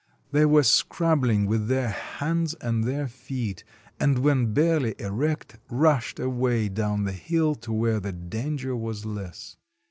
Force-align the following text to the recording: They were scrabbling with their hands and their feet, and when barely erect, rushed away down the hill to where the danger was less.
They 0.31 0.47
were 0.47 0.63
scrabbling 0.63 1.45
with 1.45 1.67
their 1.67 1.89
hands 1.89 2.55
and 2.55 2.85
their 2.85 3.07
feet, 3.07 3.63
and 3.99 4.17
when 4.17 4.51
barely 4.51 4.95
erect, 4.97 5.57
rushed 5.69 6.19
away 6.19 6.69
down 6.69 7.03
the 7.03 7.11
hill 7.11 7.53
to 7.57 7.71
where 7.71 7.99
the 7.99 8.11
danger 8.11 8.75
was 8.75 9.05
less. 9.05 9.57